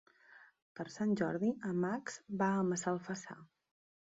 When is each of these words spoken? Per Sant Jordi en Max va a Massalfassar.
Per 0.79 0.85
Sant 0.93 1.13
Jordi 1.21 1.51
en 1.73 1.77
Max 1.83 2.17
va 2.41 2.49
a 2.57 2.65
Massalfassar. 2.71 3.37